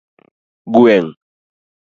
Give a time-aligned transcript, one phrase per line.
[0.73, 1.11] Gweng'